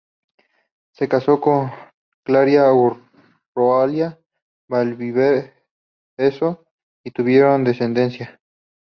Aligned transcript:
Se 0.95 1.07
casó 1.07 1.39
con 1.39 1.69
Clarisa 2.25 2.73
Urriola 2.73 4.17
Valdivieso 4.67 6.65
y 7.03 7.11
tuvieron 7.11 7.63
descendencia. 7.63 8.41